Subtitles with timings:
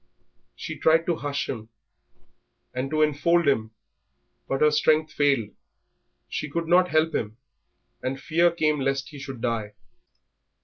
[0.55, 1.69] She tried to hush him
[2.73, 3.69] and to enfold him,
[4.47, 5.49] but her strength failed,
[6.27, 7.37] she could not help him,
[8.01, 9.73] and fear came lest he should die.